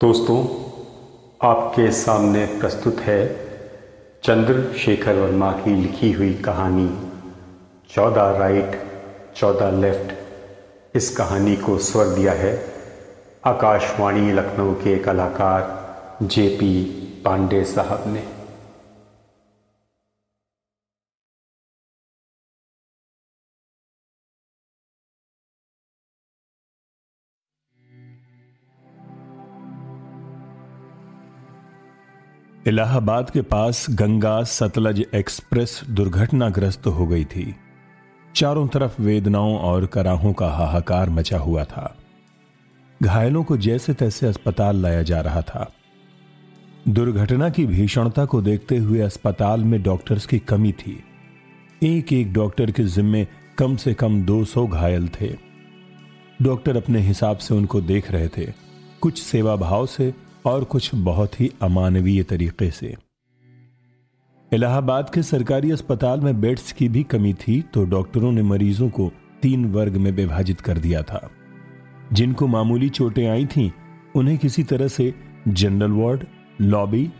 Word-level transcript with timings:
दोस्तों, 0.00 0.36
आपके 1.48 1.90
सामने 1.92 2.44
प्रस्तुत 2.60 3.00
है 3.00 3.26
चंद्रशेखर 4.24 5.14
वर्मा 5.14 5.50
की 5.52 5.74
लिखी 5.74 6.12
हुई 6.12 6.32
कहानी, 6.34 6.88
चौदह 7.90 8.30
राइट, 8.30 8.80
चौदह 9.36 9.70
लेफ़्ट। 9.70 10.96
इस 10.96 11.16
कहानी 11.16 11.56
को 11.56 11.76
स्वर 11.78 12.06
दिया 12.06 12.32
है 12.32 12.54
आकाशवाणी 13.46 14.32
लखनऊ 14.32 14.72
के 14.74 14.96
कलाकार 14.98 16.18
जेपी 16.22 16.82
पांडे 17.24 17.64
साहब 17.64 18.04
ने। 18.06 18.22
इलाहाबाद 32.68 33.30
के 33.30 33.42
पास 33.42 33.86
गंगा 33.90 34.42
सतलज 34.42 35.06
एक्सप्रेस 35.14 35.80
दुर्घटनाग्रस्त 35.90 36.86
हो 36.86 37.06
गई 37.06 37.24
थी। 37.24 37.56
चारों 38.36 38.68
तरफ़ 38.68 39.02
वेदनाओं 39.02 39.58
और 39.58 39.86
कराहों 39.86 40.32
का 40.32 40.48
हाहाकार 40.48 41.10
मचा 41.10 41.38
हुआ 41.38 41.64
था। 41.64 41.96
घायलों 43.02 43.44
को 43.44 43.56
जैसे 43.56 43.94
तैसे 43.94 44.26
अस्पताल 44.26 44.76
लाया 44.76 45.02
जा 45.02 45.20
रहा 45.20 45.42
था। 45.42 45.72
दुर्घटना 46.88 47.50
की 47.50 47.66
भीषणता 47.66 48.24
को 48.24 48.42
देखते 48.42 48.76
हुए 48.76 49.00
अस्पताल 49.00 49.64
में 49.64 49.82
डॉक्टर्स 49.82 50.26
की 50.26 50.38
कमी 50.38 50.72
थी। 50.72 51.04
एक 51.82 52.12
एक 52.12 52.32
डॉक्टर 52.32 52.70
के 52.70 52.84
जिम्मे 52.84 53.28
कम 53.58 53.76
से 53.76 53.94
कम 53.94 54.22
200 54.22 54.66
घायल 54.66 55.08
थे। 55.08 55.36
डॉक्टर 56.42 56.76
अपने 56.76 57.00
हिसाब 57.00 57.38
से 57.38 57.54
उनको 57.54 57.80
देख 57.80 58.10
रहे 58.10 58.28
थे। 58.28 58.52
कुछ 59.00 59.22
सेवा 59.22 59.56
भाव 59.56 59.86
से 59.86 60.14
और 60.44 60.64
कुछ 60.64 60.94
बहुत 60.94 61.40
ही 61.40 61.50
अमानवीय 61.62 62.22
तरीके 62.22 62.70
से। 62.70 62.96
इलाहाबाद 64.52 65.10
के 65.14 65.22
सरकारी 65.22 65.70
अस्पताल 65.70 66.20
में 66.20 66.40
बेड्स 66.40 66.72
की 66.72 66.88
भी 66.88 67.02
कमी 67.02 67.34
थी 67.34 67.62
तो 67.62 67.84
डॉक्टरों 67.84 68.32
ने 68.32 68.42
मरीजों 68.42 68.90
को 68.90 69.12
तीन 69.42 69.64
वर्ग 69.64 69.96
में 69.96 70.12
विभाजित 70.12 70.60
कर 70.60 70.78
दिया 70.78 71.02
था। 71.02 71.30
जिनको 72.12 72.46
मामूली 72.46 72.88
चोटें 72.88 73.26
आई 73.28 73.46
थीं, 73.46 73.70
उन्हें 74.16 74.38
किसी 74.38 74.62
तरह 74.62 74.88
से 74.88 75.14
जनरल 75.48 75.90
वार्ड, 75.90 76.24
लॉबी 76.60 77.10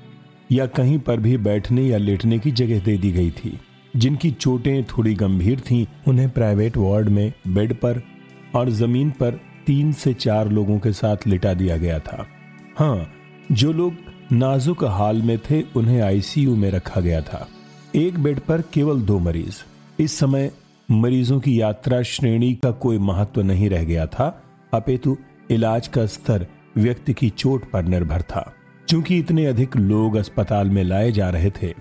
या 0.52 0.66
कहीं 0.66 0.98
पर 0.98 1.20
भी 1.20 1.36
बैठने 1.36 1.82
या 1.82 1.98
लेटने 1.98 2.38
की 2.38 2.50
जगह 2.50 2.80
दे 2.80 2.98
दी 2.98 3.12
गई 3.12 3.30
थी। 3.30 3.60
जिनकी 3.96 4.30
चोटें 4.30 4.84
थोड़ी 4.84 5.14
गंभीर 5.14 5.60
थीं, 5.60 5.86
उन्हें 6.08 6.30
प्राइवेट 6.30 6.76
वार्ड 6.76 7.08
में 7.08 7.32
बेड 7.48 7.74
पर 7.74 8.02
और 8.54 8.70
ज़मीन 8.70 9.10
पर 9.10 9.40
तीन 9.66 9.92
से 9.92 10.14
चार 10.14 10.48
लोगों 10.48 10.78
के 10.78 10.92
साथ 10.92 11.16
लिटा 11.26 11.54
दिया 11.54 11.76
गया 11.76 11.98
था। 11.98 12.26
हाँ 12.80 13.12
जो 13.52 13.72
लोग 13.72 13.96
नाजुक 14.32 14.84
हाल 14.84 15.22
में 15.22 15.38
थे, 15.38 15.62
उन्हें 15.62 16.00
आईसीयू 16.02 16.56
में 16.56 16.70
रखा 16.70 17.00
गया 17.00 17.20
था। 17.20 17.48
एक 17.94 18.18
बेड 18.18 18.40
पर 18.40 18.62
केवल 18.62 19.00
दो 19.00 19.18
मरीज़। 19.18 19.56
इस 20.02 20.18
समय 20.18 20.50
मरीजों 20.90 21.40
की 21.40 21.60
यात्रा 21.60 22.02
श्रेणी 22.02 22.54
का 22.54 22.70
कोई 22.70 22.98
महत्व 22.98 23.42
नहीं 23.42 23.68
रह 23.70 23.84
गया 23.84 24.06
था। 24.06 24.42
अपेतु 24.74 25.16
इलाज 25.50 25.88
का 25.88 26.06
स्तर 26.06 26.46
व्यक्ति 26.76 27.12
की 27.12 27.30
चोट 27.30 27.70
पर 27.70 27.82
निर्भर 27.82 28.22
था। 28.22 28.54
क्योंकि 28.88 29.18
इतने 29.18 29.46
अधिक 29.46 29.76
लोग 29.76 30.16
अस्पताल 30.16 30.70
में 30.70 30.84
लाए 30.84 31.12
जा 31.12 31.30
रहे 31.30 31.50
थे 31.62 31.74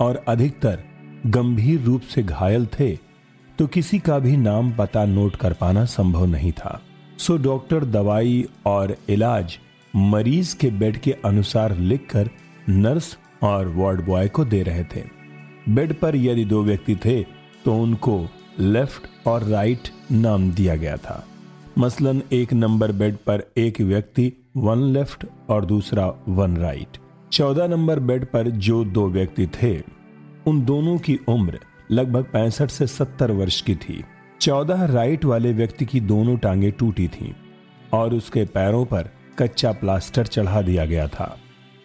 और 0.00 0.24
अधिकतर 0.28 0.84
गंभीर 1.26 1.80
रूप 1.80 2.02
से 2.02 2.22
घायल 2.22 2.66
थे 2.66 2.98
तो 3.58 3.66
किसी 3.66 3.98
का 3.98 4.18
भी 4.18 4.36
नाम 4.36 4.72
पता 4.72 5.04
नोट 5.04 5.36
कर 5.36 5.52
पाना 5.52 5.84
संभव 5.84 6.26
नहीं 6.26 6.52
था। 6.52 6.80
सो 7.18 7.36
डॉक्टर, 7.36 7.84
दवाई 7.84 8.46
और 8.66 8.96
इलाज 9.08 9.58
मरीज़ 9.94 10.56
के 10.56 10.68
बेड 10.70 10.96
के 10.98 11.12
अनुसार 11.24 11.76
लिखकर 11.76 12.28
नर्स 12.68 13.16
और 13.42 13.68
वार्ड 13.68 14.00
बॉय 14.06 14.28
को 14.28 14.44
दे 14.44 14.62
रहे 14.62 14.84
थे। 14.84 15.02
बेड 15.68 15.94
पर 15.94 16.16
यदि 16.16 16.44
दो 16.44 16.62
व्यक्ति 16.62 16.96
थे 16.96 17.22
तो 17.64 17.76
उनको 17.78 18.18
लेफ़्ट 18.60 19.06
और 19.28 19.44
राइट 19.44 19.88
नाम 20.12 20.50
दिया 20.52 20.76
गया 20.76 20.96
था। 20.96 21.24
मसलन 21.78 22.22
एक 22.32 22.52
नंबर 22.52 22.92
बेड 22.92 23.16
पर 23.16 23.44
एक 23.56 23.80
व्यक्ति, 23.80 24.32
वन 24.56 24.82
लेफ़्ट 24.84 25.26
और 25.50 25.64
दूसरा 25.64 26.12
वन 26.28 26.56
राइट। 26.56 26.98
चौदह 27.32 27.68
नंबर 27.68 28.00
बेड 28.00 28.24
पर 28.24 28.50
जो 28.50 28.84
दो 28.84 29.08
व्यक्ति 29.08 29.46
थे, 29.54 29.78
उन 30.46 30.64
दोनों 30.64 30.98
की 30.98 31.18
उम्र 31.28 31.60
लगभग 31.90 32.24
पैंसठ 32.24 32.70
से 32.70 32.86
सत्तर 32.86 33.32
वर्ष 33.32 33.60
की 33.60 33.74
थी। 33.76 34.02
चौदह 34.40 34.84
राइट 34.84 35.24
वाले 35.24 35.52
व्यक्ति 35.52 35.84
की 35.84 36.00
दोनों 36.02 36.36
टांगे 36.36 36.70
टूटी 36.70 37.08
थीं 37.08 37.32
और 37.92 38.14
उसके 38.14 38.44
पैरों 38.44 38.84
पर 38.84 39.10
कच्चा 39.38 39.72
प्लास्टर 39.72 40.26
चढ़ा 40.26 40.62
दिया 40.62 40.84
गया 40.86 41.08
था। 41.08 41.36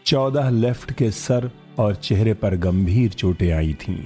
चौदह 0.06 0.50
लेफ़्ट 0.50 0.92
के 0.92 1.12
सर 1.12 1.50
और 1.80 1.96
चेहरे 1.96 2.34
पर 2.34 2.56
गंभीर 2.56 3.10
चोटें 3.10 3.52
आई 3.52 3.74
थीं। 3.74 3.98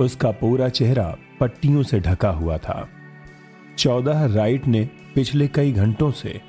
उसका 0.00 0.30
पूरा 0.30 0.68
चेहरा 0.68 1.16
पट्टियों 1.40 1.82
से 1.82 2.00
ढका 2.00 2.30
हुआ 2.30 2.58
था। 2.58 2.88
चौदह 3.78 4.24
राइट 4.24 4.66
ने 4.66 4.88
पिछले 5.14 5.48
कई 5.48 5.72
घंटों 5.72 6.10
से 6.10 6.40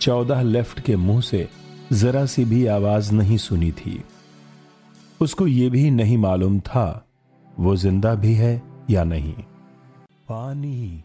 चौदह 0.00 0.42
लेफ़्ट 0.42 0.80
के 0.80 0.96
मुँह 0.96 1.20
से 1.20 1.48
जरा 1.92 2.26
सी 2.26 2.44
भी 2.44 2.66
आवाज़ 2.66 3.12
नहीं 3.12 3.36
सुनी 3.36 3.72
थी। 3.72 4.04
उसको 5.20 5.46
यह 5.46 5.70
भी 5.70 5.90
नहीं 5.90 6.18
मालूम 6.18 6.60
था, 6.60 7.06
वो 7.60 7.76
ज़िंदा 7.76 8.14
भी 8.14 8.34
है 8.34 8.62
या 8.90 9.04
नहीं। 9.04 9.34
पानी। 10.28 11.04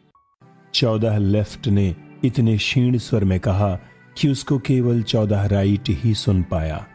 चौदह 0.74 1.18
लेफ़्ट 1.18 1.68
ने 1.68 1.96
इतने 2.24 2.58
क्षीण 2.58 2.98
स्वर 2.98 3.24
में 3.24 3.40
कहा 3.40 3.80
कि 4.18 4.30
उसको 4.30 4.58
केवल 4.60 5.02
चौदह 5.04 5.46
राइट 5.46 5.90
ही 5.90 6.14
सुन 6.14 6.42
पाया। 6.44 6.86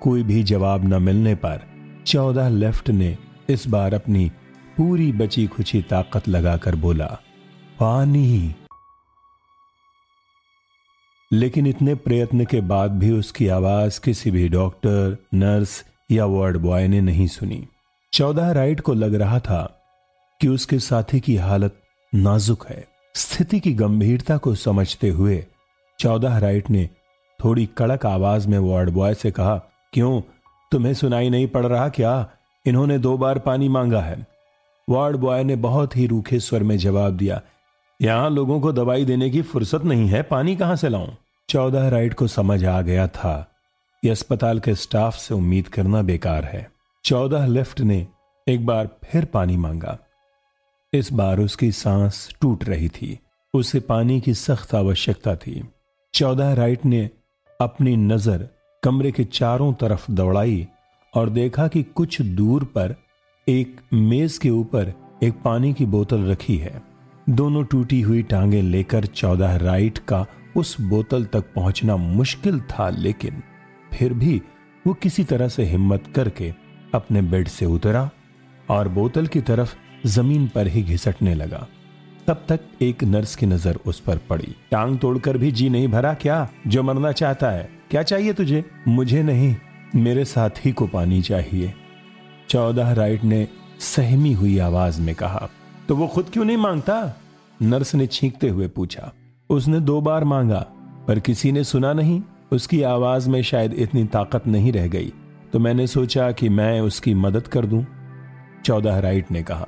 कोई 0.00 0.22
भी 0.22 0.42
जवाब 0.42 0.84
न 0.84 1.02
मिलने 1.02 1.34
पर 1.34 1.60
चौदह 2.06 2.48
लेफ़्ट 2.48 2.90
ने 2.90 3.16
इस 3.50 3.66
बार 3.66 3.94
अपनी 3.94 4.30
पूरी 4.76 5.12
बची 5.12 5.46
खुची 5.46 5.82
ताकत 5.82 6.28
लगाकर 6.28 6.76
बोला, 6.76 7.06
पानी 7.80 8.54
लेकिन 11.30 11.66
इतने 11.66 11.94
प्रयत्न 11.94 12.44
के 12.44 12.60
बाद 12.60 12.90
भी 12.90 13.10
उसकी 13.10 13.48
आवाज़ 13.48 14.00
किसी 14.00 14.30
भी 14.30 14.48
डॉक्टर, 14.48 15.16
नर्स 15.34 15.84
या 16.10 16.24
वार्ड 16.24 16.56
बॉय 16.56 16.88
ने 16.88 17.00
नहीं 17.00 17.26
सुनी। 17.26 17.66
चौदह 18.12 18.50
राइट 18.52 18.80
को 18.80 18.94
लग 18.94 19.14
रहा 19.14 19.38
था 19.40 19.62
कि 20.40 20.48
उसके 20.48 20.78
साथी 20.78 21.20
की 21.20 21.36
हालत 21.36 21.80
नाजुक 22.12 22.66
है। 22.68 22.84
स्थिति 23.14 23.60
की 23.60 23.72
गंभीरता 23.72 24.36
को 24.36 24.54
समझते 24.54 25.08
हुए 25.08 25.44
चौदह 25.98 26.38
राइट 26.38 26.70
ने 26.70 26.88
थोड़ी 27.40 27.66
कड़क 27.78 28.06
आवाज़ 28.06 28.48
में 28.48 28.58
वार्ड 28.58 28.90
बॉय 28.90 29.14
से 29.14 29.30
कहा, 29.30 29.56
क्यों? 29.92 30.20
तुम्हें 30.72 30.94
सुनाई 30.94 31.30
नहीं 31.30 31.46
पड़ 31.48 31.66
रहा 31.66 31.88
क्या? 31.88 32.30
इन्होंने 32.66 32.98
दो 32.98 33.16
बार 33.18 33.38
पानी 33.38 33.68
मांगा 33.68 34.00
है. 34.00 34.26
वार्ड 34.88 35.16
बॉय 35.16 35.44
ने 35.44 35.56
बहुत 35.56 35.96
ही 35.96 36.06
रूखे 36.06 36.40
स्वर 36.40 36.62
में 36.62 36.76
जवाब 36.78 37.16
दिया, 37.16 37.40
यहाँ 38.00 38.30
लोगों 38.30 38.60
को 38.60 38.72
दवाई 38.72 39.04
देने 39.04 39.30
की 39.30 39.42
फुर्सत 39.42 39.84
नहीं 39.84 40.06
है, 40.08 40.22
पानी 40.22 40.56
कहाँ 40.56 40.76
से 40.76 40.88
लाऊं? 40.88 41.08
चौदह 41.48 41.88
राइट 41.88 42.14
को 42.14 42.26
समझ 42.26 42.64
आ 42.64 42.80
गया 42.82 43.06
था 43.08 43.36
कि 44.02 44.08
अस्पताल 44.08 44.58
के 44.58 44.74
स्टाफ 44.74 45.16
से 45.16 45.34
उम्मीद 45.34 45.68
करना 45.68 46.02
बेकार 46.02 46.44
है। 46.44 46.70
चौदह 47.04 47.46
लेफ़्ट 47.46 47.80
ने 47.80 48.06
एक 48.48 48.66
बार 48.66 48.88
फिर 49.04 49.24
पानी 49.24 49.56
मांगा। 49.56 49.98
इस 50.92 51.12
बार 51.12 51.40
उसकी 51.40 51.72
सांस 51.72 52.28
टूट 52.40 52.64
रही 52.64 52.88
थी 52.88 53.18
उसे 53.54 53.80
पानी 53.80 54.20
की 54.20 54.34
सख्त 54.34 54.74
आवश्यकता 54.74 55.36
थी। 55.36 55.62
चौदह 56.14 56.52
राइट 56.54 56.84
ने 56.84 57.10
अपनी 57.60 57.96
नज़र 57.96 58.46
कमरे 58.82 59.10
के 59.12 59.24
चारों 59.24 59.72
तरफ़ 59.72 60.04
दौड़ाई 60.12 60.66
और 61.14 61.30
देखा 61.30 61.66
कि 61.68 61.82
कुछ 61.82 62.20
दूर 62.22 62.64
पर 62.64 62.94
एक 63.46 63.80
मेज 63.92 64.36
के 64.38 64.50
ऊपर 64.50 64.92
एक 65.22 65.40
पानी 65.44 65.72
की 65.74 65.86
बोतल 65.86 66.24
रखी 66.24 66.56
है। 66.56 66.82
दोनों 67.28 67.64
टूटी 67.64 68.00
हुई 68.00 68.22
टांगे 68.22 68.62
लेकर 68.62 69.06
चौदह 69.06 69.56
राइट 69.56 69.98
का 69.98 70.24
उस 70.56 70.80
बोतल 70.80 71.24
तक 71.24 71.52
पहुँचना 71.54 71.96
मुश्किल 71.96 72.60
था, 72.60 72.88
लेकिन 72.90 73.42
फिर 73.92 74.14
भी 74.14 74.40
वो 74.84 74.94
किसी 74.94 75.24
तरह 75.24 75.48
से 75.48 75.64
हिम्मत 75.64 76.12
करके 76.16 76.52
अपने 76.94 77.22
बेड 77.22 77.48
से 77.48 77.66
उतरा 77.66 78.10
और 78.70 78.88
बोतल 78.88 79.26
की 79.26 79.40
तरफ़ 79.40 79.74
ज़मीन 80.06 80.46
पर 80.48 80.66
ही 80.66 80.82
घिसटने 80.82 81.34
लगा। 81.34 81.66
तब 82.26 82.44
तक 82.48 82.60
एक 82.82 83.02
नर्स 83.04 83.34
की 83.36 83.46
नज़र 83.46 83.78
उस 83.86 84.00
पर 84.00 84.18
पड़ी। 84.30 84.54
टांग 84.70 84.98
तोड़कर 84.98 85.38
भी 85.38 85.50
जी 85.52 85.68
नहीं 85.68 85.88
भरा 85.88 86.12
क्या? 86.14 86.48
जो 86.66 86.82
मरना 86.82 87.12
चाहता 87.12 87.50
है। 87.50 87.68
क्या 87.90 88.02
चाहिए 88.02 88.32
तुझे? 88.32 88.64
मुझे 88.88 89.22
नहीं। 89.22 89.54
मेरे 89.94 90.24
साथी 90.24 90.72
को 90.72 90.86
पानी 90.86 91.20
चाहिए। 91.22 91.72
चौदह 92.48 92.92
राइट 92.92 93.24
ने 93.24 93.46
सहमी 93.80 94.32
हुई 94.32 94.58
आवाज़ 94.58 95.00
में 95.00 95.14
कहा 95.14 95.48
तो 95.88 95.96
वो 95.96 96.06
खुद 96.06 96.30
क्यों 96.32 96.44
नहीं 96.44 96.56
माँगता? 96.56 97.16
नर्स 97.62 97.94
ने 97.94 98.06
छींकते 98.06 98.48
हुए 98.48 98.68
पूछा, 98.68 99.12
उसने 99.50 99.80
दो 99.80 100.00
बार 100.00 100.24
मांगा, 100.24 100.66
पर 101.08 101.18
किसी 101.18 101.52
ने 101.52 101.64
सुना 101.64 101.92
नहीं? 101.92 102.22
उसकी 102.52 102.82
आवाज़ 102.82 103.28
में 103.30 103.42
शायद 103.42 103.74
इतनी 103.74 104.04
ताकत 104.04 104.46
नहीं 104.46 104.72
रह 104.72 104.86
गई। 104.88 105.12
तो 105.52 105.58
मैंने 105.58 105.86
सोचा 105.86 106.30
कि 106.32 106.48
मैं 106.48 106.80
उसकी 106.80 107.14
मदद 107.14 107.46
कर 107.46 107.66
दूँ। 107.66 107.84
चौदह 108.64 108.98
राइट 108.98 109.30
ने 109.30 109.42
कहा 109.42 109.66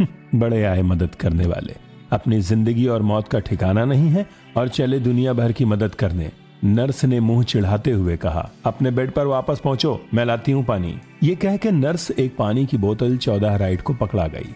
बड़े 0.34 0.64
आए 0.64 0.82
मदद 0.82 1.14
करने 1.14 1.46
वाले। 1.46 1.74
अपनी 2.12 2.40
ज़िंदगी 2.40 2.86
और 2.86 3.02
मौत 3.02 3.28
का 3.28 3.38
ठिकाना 3.38 3.84
नहीं 3.84 4.08
है 4.08 4.26
और 4.56 4.68
चले 4.68 4.98
दुनिया 4.98 5.32
भर 5.32 5.52
की 5.52 5.64
मदद 5.64 5.94
करने। 5.94 6.30
नर्स 6.64 7.04
ने 7.04 7.20
मुँह 7.20 7.42
चिढ़ाते 7.42 7.90
हुए 7.90 8.16
कहा, 8.16 8.50
अपने 8.64 8.90
बेड 8.90 9.10
पर 9.10 9.26
वापस 9.26 9.60
पहुंचो, 9.64 10.00
मैं 10.14 10.24
लाती 10.24 10.52
हूँ 10.52 10.64
पानी। 10.64 10.98
ये 11.22 11.34
कह 11.34 11.56
के 11.56 11.70
नर्स 11.70 12.10
एक 12.10 12.36
पानी 12.36 12.66
की 12.66 12.76
बोतल 12.76 13.16
चौदह 13.16 13.56
राइट 13.56 13.80
को 13.80 13.94
पकड़ा 13.94 14.26
गई। 14.26 14.54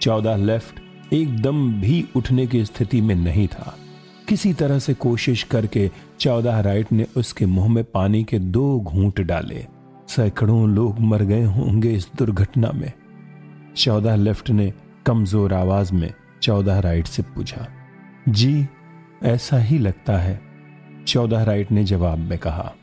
चौदह 0.00 0.36
लेफ़्ट 0.36 0.80
एकदम 1.12 1.80
भी 1.80 2.04
उठने 2.16 2.46
की 2.46 2.64
स्थिति 2.64 3.00
में 3.00 3.14
नहीं 3.14 3.48
था। 3.48 3.76
किसी 4.28 4.52
तरह 4.52 4.78
से 4.78 4.94
कोशिश 4.94 5.42
करके 5.42 5.90
चौदह 6.20 6.60
राइट 6.60 6.92
ने 6.92 7.06
उसके 7.16 7.46
मुँह 7.46 7.68
में 7.68 7.84
पानी 7.84 8.24
के 8.24 8.38
दो 8.38 8.80
घूंट 8.80 9.20
डाले। 9.20 9.66
सैकड़ों 10.08 10.68
लोग 10.68 11.00
मर 11.00 11.22
गए 11.22 11.44
होंगे 11.44 11.92
इस 11.92 12.08
दुर्घटना 12.18 12.70
में। 12.74 12.92
चौदह 13.76 14.16
लेफ़्ट 14.16 14.50
ने 14.50 14.72
कमज़ोर 15.06 15.52
आवाज़ 15.54 15.92
में 15.92 16.12
चौदह 16.42 16.78
राइट 16.78 17.06
से 17.06 17.22
पूछा, 17.22 17.66
जी, 18.28 18.66
ऐसा 19.22 19.58
ही 19.58 19.78
लगता 19.78 20.18
है? 20.18 20.40
चौदह 21.06 21.42
राइट 21.42 21.72
ने 21.72 21.84
जवाब 21.84 22.18
में 22.18 22.38
कहा, 22.38 22.74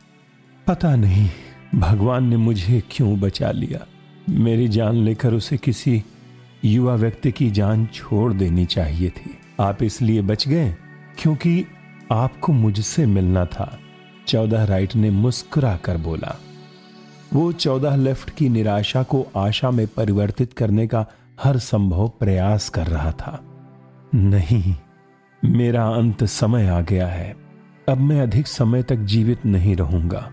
पता 0.68 0.96
नहीं, 0.96 1.30
भगवान 1.76 2.28
ने 2.28 2.38
मुझे 2.38 2.84
क्यों 2.92 3.20
बचा 3.20 3.52
लिया? 3.52 3.86
मेरी 4.30 4.68
जान 4.68 4.96
लेकर 4.96 5.34
उसे 5.34 5.58
किसी 5.58 6.04
युवा 6.66 6.96
व्यक्ति 6.96 7.32
की 7.32 7.52
जान 7.52 7.86
छोड़ 7.86 8.34
देनी 8.34 8.66
चाहिए 8.66 9.10
थी। 9.10 9.38
आप 9.60 9.84
इसलिए 9.84 10.22
बच 10.22 10.48
गए 10.48 10.76
क्योंकि 11.18 11.66
आपको 12.12 12.54
मुझसे 12.54 13.06
मिलना 13.06 13.46
था। 13.46 13.80
चौदह 14.28 14.64
राइट 14.64 14.96
ने 14.96 15.10
मुस्कुरा 15.10 15.76
कर 15.78 15.98
बोला 15.98 16.38
वो 17.34 17.52
चौदह 17.52 17.96
लेफ़्ट 17.96 18.30
की 18.30 18.50
निराशा 18.50 19.04
को 19.04 19.26
आशा 19.38 19.72
में 19.72 19.86
परिवर्तित 19.88 20.54
करने 20.54 20.88
का 20.88 21.06
हर 21.44 21.58
संभव 21.58 22.08
प्रयास 22.20 22.70
कर 22.70 22.88
रहा 22.88 23.12
था। 23.12 23.40
नहीं, 24.16 24.76
मेरा 25.44 25.88
अंत 25.88 26.24
समय 26.24 26.68
आ 26.68 26.82
गया 26.82 27.08
है। 27.08 27.36
अब 27.90 27.98
मैं 27.98 28.22
अधिक 28.22 28.48
समय 28.48 28.84
तक 28.84 28.96
जीवित 28.96 29.46
नहीं 29.46 29.76
रहूँगा। 29.76 30.30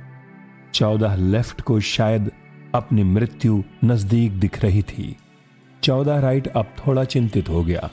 चौदह 0.75 1.15
लेफ़्ट 1.15 1.61
को 1.61 1.79
शायद 1.81 2.31
अपनी 2.75 3.03
मृत्यु 3.05 3.63
नज़दीक 3.85 4.39
दिख 4.41 4.63
रही 4.63 4.83
थी। 4.83 5.17
चौदह 5.83 6.19
राइट 6.19 6.47
अब 6.47 6.75
थोड़ा 6.79 7.05
चिंतित 7.05 7.49
हो 7.49 7.63
गया। 7.65 7.91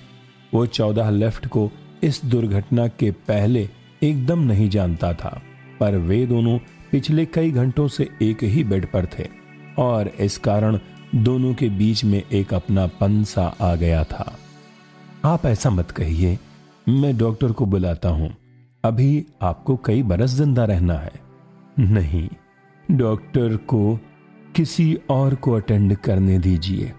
वो 0.54 0.66
चौदह 0.66 1.10
लेफ़्ट 1.10 1.48
को 1.48 1.72
इस 2.04 2.22
दुर्घटना 2.26 2.88
के 2.88 3.12
पहले 3.12 3.70
एकदम 4.04 4.40
नहीं 4.40 4.70
जानता 4.70 5.14
था, 5.14 5.42
पर 5.80 5.98
वे 5.98 6.26
दोनों 6.26 6.58
पिछले 6.96 7.26
कई 7.26 7.52
घंटों 7.52 7.88
से 7.88 8.08
एक 8.22 8.44
ही 8.44 8.64
बेड 8.64 8.86
पर 8.86 9.06
थे 9.06 9.28
और 9.80 10.08
इस 10.08 10.38
कारण 10.38 10.78
दोनों 11.16 11.54
के 11.54 11.70
बीच 11.70 12.04
में 12.04 12.24
एक 12.32 12.54
अपना 12.54 12.88
सा 13.24 13.46
आ 13.62 13.76
गया 13.76 14.04
था। 14.04 14.38
आप 15.26 15.46
ऐसा 15.46 15.70
मत 15.70 15.92
कहिए, 15.92 16.38
मैं 16.90 17.18
डॉक्टर 17.18 17.52
को 17.52 17.66
बुलाता 17.66 18.10
हूँ। 18.10 18.30
अभी 18.84 19.26
आपको 19.42 19.76
कई 19.76 20.04
बरस 20.04 20.30
ज़िंदा 20.30 20.66
रहना 20.66 20.94
है। 20.94 21.12
नहीं, 21.80 22.28
डॉक्टर 22.92 23.56
को 23.56 24.00
किसी 24.56 24.98
और 25.10 25.36
को 25.36 25.52
अटेंड 25.52 25.96
करने 25.96 26.38
दीजिए। 26.40 26.94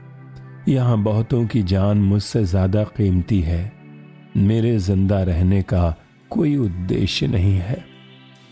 यहाँ 0.68 1.02
बहुतों 1.02 1.46
की 1.46 1.62
जान 1.62 1.98
मुझसे 1.98 2.44
ज़्यादा 2.44 2.84
कीमती 2.84 3.40
है। 3.40 3.72
मेरे 4.36 4.78
ज़िंदा 4.78 5.22
रहने 5.22 5.62
का 5.62 5.94
कोई 6.30 6.56
उद्देश्य 6.56 7.26
नहीं 7.26 7.54
है। 7.54 7.84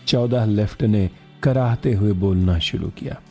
चौदह 0.07 0.45
लेफ़्ट 0.45 0.83
ने 0.83 1.09
कराहते 1.45 1.93
हुए 1.93 2.13
बोलना 2.13 2.59
शुरू 2.59 2.89
किया। 2.89 3.21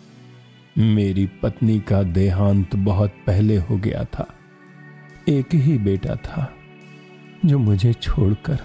मेरी 0.78 1.26
पत्नी 1.26 1.80
का 1.80 2.02
देहांत 2.02 2.76
बहुत 2.76 3.10
पहले 3.26 3.56
हो 3.56 3.76
गया 3.76 4.04
था। 4.04 4.26
एक 5.28 5.54
ही 5.54 5.78
बेटा 5.78 6.14
था, 6.14 6.52
जो 7.44 7.58
मुझे 7.58 7.92
छोड़कर 7.92 8.58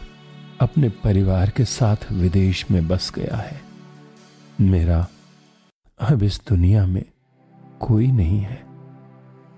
अपने 0.59 0.89
परिवार 0.89 1.49
के 1.49 1.65
साथ 1.65 2.11
विदेश 2.11 2.71
में 2.71 2.87
बस 2.87 3.11
गया 3.15 3.35
है। 3.35 3.61
मेरा 4.61 5.07
अब 5.99 6.23
इस 6.23 6.41
दुनिया 6.49 6.85
में 6.85 7.03
कोई 7.79 8.07
नहीं 8.07 8.39
है। 8.39 8.63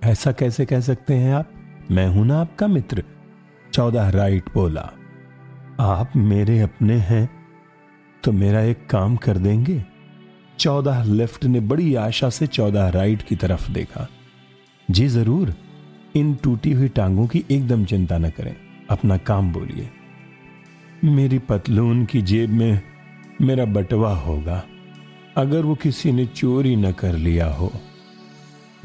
ऐसा 0.04 0.32
कैसे 0.32 0.66
कह 0.66 0.80
सकते 0.80 1.14
हैं 1.14 1.36
आप? 1.36 1.50
मैं 1.92 2.08
हूँ 2.08 2.26
ना 2.26 2.42
आपका 2.42 2.68
मित्र। 2.68 3.04
चौदह 3.74 4.10
राइट 4.10 4.54
बोला। 4.54 4.90
आप 5.80 6.12
मेरे 6.16 6.60
अपने 6.60 6.98
हैं। 6.98 7.41
तो 8.24 8.32
मेरा 8.32 8.62
एक 8.62 8.86
काम 8.90 9.16
कर 9.16 9.38
देंगे। 9.38 9.84
चौदह 10.60 11.04
लेफ़्ट 11.04 11.46
ने 11.46 11.60
बड़ी 11.60 11.96
आशा 11.96 12.30
से 12.30 12.48
चौदह 12.48 12.90
राइट 12.90 13.22
की 13.22 13.36
तरफ़ 13.36 13.72
देखा। 13.72 14.08
जी 14.92 15.08
ज़रूर, 15.08 15.54
इन 16.16 16.34
टूटी 16.36 16.72
हुई 16.72 16.88
टांगों 16.88 17.28
की 17.28 17.44
एकदम 17.52 17.86
चिंता 17.86 18.18
न 18.18 18.30
करें, 18.30 18.56
अपना 18.90 19.18
काम 19.18 19.52
बोलिए। 19.54 19.90
मेरी 21.04 21.40
पतलून 21.40 22.06
की 22.06 22.22
जेब 22.22 22.50
में 22.50 22.82
मेरा 23.42 23.66
बटवा 23.66 24.14
होगा। 24.16 24.64
अगर 25.38 25.62
वो 25.62 25.76
किसी 25.76 26.12
ने 26.12 26.26
चोरी 26.26 26.76
न 26.76 26.92
कर 26.92 27.14
लिया 27.14 27.48
हो, 27.48 27.72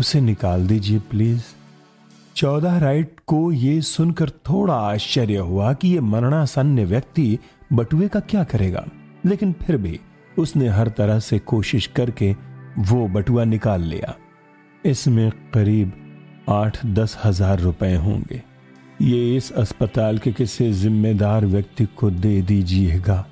उसे 0.00 0.20
निकाल 0.20 0.66
दीजिए 0.66 0.98
प्लीज़। 0.98 1.42
चौदह 2.36 2.78
राइट 2.78 3.16
को 3.26 3.52
यह 3.52 3.80
सुनकर 3.80 4.30
थोड़ा 4.30 4.74
आश्चर्य 4.74 5.36
हुआ 5.36 5.72
कि 5.72 5.88
यह 5.88 6.00
मरणासन्न 6.00 6.84
व्यक्ति 6.84 7.38
बटुए 7.72 8.08
का 8.08 8.20
क्या 8.20 8.44
करेगा। 8.44 8.86
लेकिन 9.26 9.52
फिर 9.62 9.76
भी 9.76 9.98
उसने 10.38 10.68
हर 10.68 10.88
तरह 10.88 11.18
से 11.20 11.38
कोशिश 11.38 11.86
करके 11.96 12.32
वो 12.80 13.06
बटुआ 13.08 13.44
निकाल 13.44 13.82
लिया। 13.82 14.14
इसमें 14.84 15.30
करीब 15.54 15.92
आठ 16.48 16.84
दस 16.86 17.16
हज़ार 17.24 17.60
रुपए 17.60 17.94
होंगे। 17.94 18.42
ये 19.02 19.36
इस 19.36 19.50
अस्पताल 19.54 20.18
के 20.18 20.32
किसी 20.32 20.72
जिम्मेदार 20.72 21.46
व्यक्ति 21.46 21.84
को 21.96 22.10
दे 22.10 22.40
दीजिएगा, 22.42 23.26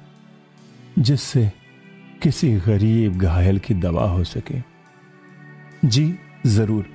जिससे 0.98 1.50
किसी 2.22 2.52
गरीब 2.56 3.18
घायल 3.18 3.58
की 3.58 3.74
दवा 3.74 4.08
हो 4.08 4.24
सके। 4.24 4.58
जी, 5.84 6.14
ज़रूर। 6.46 6.86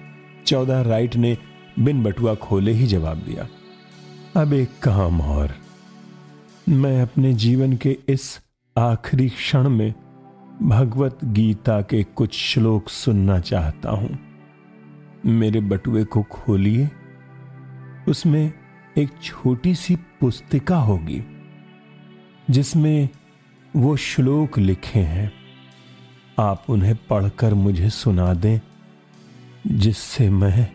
चौदह 0.48 0.82
राइट 0.82 1.16
ने 1.16 1.38
बिन 1.80 2.04
बटुआ 2.04 2.34
खोले 2.36 2.72
ही 2.72 2.88
जवाब 2.88 3.18
दिया। 3.20 3.48
अब 4.36 4.54
एक 4.54 4.70
काम 4.84 5.22
और। 5.22 5.56
मैं 6.68 7.02
अपने 7.02 7.34
जीवन 7.36 7.74
के 7.78 7.98
इस 8.10 8.40
आखिरी 8.80 9.30
क्षण 9.30 9.70
में 9.70 9.94
भगवत 10.62 11.20
गीता 11.24 11.82
के 11.82 12.04
कुछ 12.04 12.34
श्लोक 12.34 12.90
सुनना 12.90 13.40
चाहता 13.40 13.92
हूँ। 13.92 14.20
मेरे 15.26 15.62
बटुए 15.62 16.04
को 16.04 16.24
खोलिए। 16.24 16.90
उसमें 18.08 18.54
एक 18.98 19.10
छोटी 19.24 19.76
सी 19.76 19.96
पुस्तिका 19.96 20.78
होगी, 20.78 21.24
जिसमें 22.50 23.10
वो 23.76 23.96
श्लोक 23.96 24.60
लिखे 24.60 25.00
हैं। 25.00 25.32
आप 26.40 26.66
उन्हें 26.70 26.96
पढ़कर 26.96 27.54
मुझे 27.54 27.90
सुना 27.90 28.34
दें, 28.34 28.60
जिससे 29.68 30.30
मैं 30.30 30.72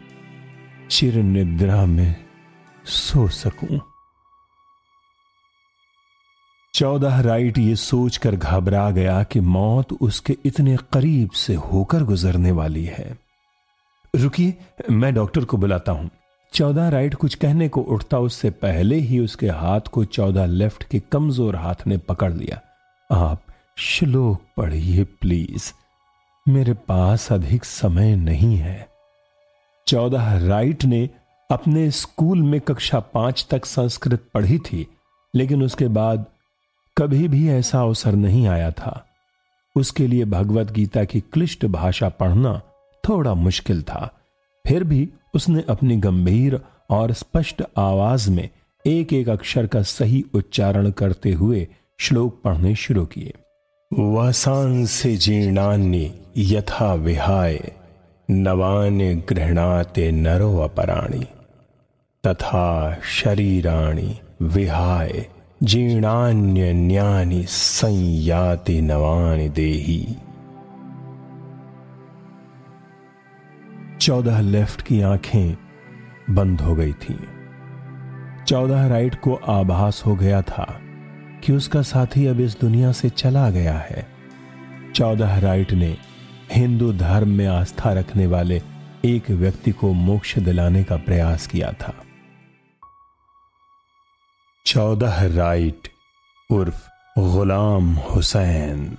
चिर 0.91 1.17
निद्रा 1.17 1.87
में 1.87 2.17
सो 2.85 3.29
सकूँ। 3.29 3.94
चौदह 6.75 7.21
राइट 7.21 7.59
ये 7.59 7.77
सोचकर 7.77 8.37
घबरा 8.37 8.91
गया 8.91 9.23
कि 9.23 9.41
मौत 9.41 9.93
उसके 9.93 10.37
इतने 10.45 10.77
करीब 10.93 11.31
से 11.31 11.55
होकर 11.55 12.03
गुजरने 12.03 12.53
वाली 12.53 12.85
है। 12.85 13.19
रुकिए, 14.17 14.55
मैं 14.91 15.15
डॉक्टर 15.15 15.45
को 15.45 15.57
बुलाता 15.57 15.93
हूँ। 15.93 16.11
चौदह 16.53 16.89
राइट 16.89 17.15
कुछ 17.15 17.35
कहने 17.35 17.69
को 17.69 17.81
उठता 17.81 18.19
उससे 18.19 18.51
पहले 18.51 18.97
ही 18.97 19.19
उसके 19.19 19.49
हाथ 19.49 19.81
को 19.81 20.05
चौदह 20.05 20.47
लेफ़्ट 20.47 20.85
के 20.85 21.01
कमज़ोर 21.13 21.57
हाथ 21.57 21.87
ने 21.87 21.99
पकड़ 21.99 22.33
लिया। 22.33 22.61
आप 23.11 23.43
श्लोक 23.79 24.43
पढ़िए, 24.57 25.05
प्लीज़। 25.05 25.73
मेरे 26.49 26.73
पास 26.73 27.33
अधिक 27.33 27.65
समय 27.65 28.17
नहीं 28.17 28.57
है। 28.57 28.89
चौदह 29.87 30.37
राइट 30.49 30.85
ने 30.85 31.09
अपने 31.51 31.91
स्कूल 31.91 32.43
में 32.43 32.61
कक्षा 32.61 33.01
पाँच 33.01 33.47
तक 33.51 33.65
संस्कृत 33.65 34.29
पढ़ी 34.35 34.59
थी, 34.59 34.87
लेकिन 35.35 35.63
उसके 35.63 35.89
बाद 35.89 36.27
कभी 36.99 37.29
भी 37.29 37.49
ऐसा 37.49 37.81
अवसर 37.81 38.13
नहीं 38.13 38.49
आया 38.49 38.71
था। 38.71 39.07
उसके 39.77 40.07
लिए 40.07 40.25
भगवत 40.25 40.73
गीता 40.73 41.05
की 41.05 41.21
क्लिष्ट 41.21 41.67
भाषा 41.67 42.09
पढ़ना 42.09 42.61
थोड़ा 43.09 43.35
मुश्किल 43.35 43.83
था। 43.83 44.19
फिर 44.67 44.85
भी 44.85 45.09
उसने 45.35 45.65
अपनी 45.69 45.97
गंभीर 45.97 46.61
और 46.91 47.13
स्पष्ट 47.13 47.63
आवाज़ 47.77 48.31
में 48.31 48.49
एक 48.87 49.13
एक 49.13 49.29
अक्षर 49.29 49.67
का 49.67 49.83
सही 49.83 50.25
उच्चारण 50.35 50.91
करते 50.91 51.33
हुए 51.33 51.69
श्लोक 51.99 52.41
पढ़ने 52.45 52.75
शुरू 52.75 53.07
किए। 53.07 53.35
वसांसे 53.95 55.17
जीर्णान्य 55.17 56.15
यथा 56.37 56.95
विहाय, 56.95 57.73
नवान्य 58.31 59.15
गृहणाते 59.15 60.11
नरो 60.11 60.59
अपराणी, 60.59 61.27
तथा 62.27 62.97
शरीराणि 63.05 64.19
विहाय। 64.43 65.27
जीर्णान्य 65.65 66.73
न्यानि 66.73 67.45
संयाति 67.49 68.81
नवानि 68.81 69.49
देही। 69.49 70.17
चौदह 74.01 74.41
लेफ़्ट 74.41 74.83
की 74.83 75.01
आँखें 75.01 75.57
बंद 76.31 76.61
हो 76.61 76.75
गई 76.75 76.93
थी। 76.93 77.19
चौदह 78.49 78.87
राइट 78.87 79.15
को 79.15 79.35
आभास 79.35 80.03
हो 80.07 80.17
गया 80.17 80.43
था 80.43 80.81
कि 81.45 81.53
उसका 81.53 81.83
साथी 81.83 82.27
अब 82.27 82.41
इस 82.41 82.61
दुनिया 82.61 82.93
से 82.93 83.11
चला 83.11 83.51
गया 83.51 83.79
है। 83.79 84.07
चौदह 84.95 85.39
राइट 85.39 85.73
ने 85.73 85.97
हिंदू 86.53 86.93
धर्म 86.93 87.29
में 87.29 87.47
आस्था 87.47 87.93
रखने 87.93 88.27
वाले 88.27 88.63
एक 89.05 89.31
व्यक्ति 89.31 89.71
को 89.71 89.93
मोक्ष 89.93 90.39
दिलाने 90.39 90.85
का 90.85 90.97
प्रयास 90.97 91.47
किया 91.47 91.73
था। 91.73 92.04
चौदह 94.67 95.37
राइट, 95.37 95.89
उर्फ़ 96.51 96.89
गुलाम 97.19 97.95
हुसैन। 97.95 98.97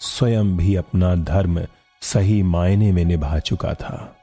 स्वयं 0.00 0.56
भी 0.56 0.76
अपना 0.76 1.14
धर्म 1.14 1.66
सही 2.02 2.42
मायने 2.42 2.92
में 2.92 3.04
निभा 3.04 3.38
चुका 3.38 3.74
था। 3.74 4.16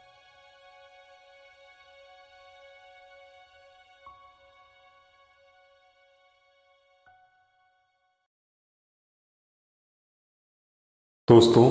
दोस्तों, 11.27 11.67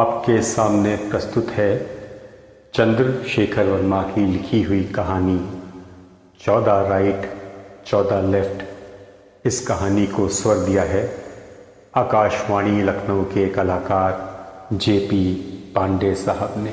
आपके 0.00 0.42
सामने 0.42 0.96
प्रस्तुत 0.96 1.46
है 1.48 1.78
चंद्रशेखर 2.74 3.64
वर्मा 3.64 4.02
की 4.02 4.26
लिखी 4.26 4.62
हुई 4.62 4.84
कहानी 4.84 5.55
चौदह 6.40 6.80
राइट, 6.80 7.30
चौदह 7.86 8.20
लेफ़्ट। 8.20 9.46
इस 9.46 9.66
कहानी 9.66 10.06
को 10.06 10.28
स्वर 10.28 10.56
दिया 10.56 10.82
है 10.82 11.04
आकाशवाणी 11.94 12.82
लखनऊ 12.82 13.22
के 13.24 13.46
कलाकार 13.48 14.68
जेपी 14.72 15.24
पांडे 15.74 16.14
साहब 16.14 16.54
ने। 16.56 16.72